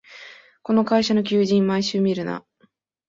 [0.63, 2.43] この会社の求人、毎週見るな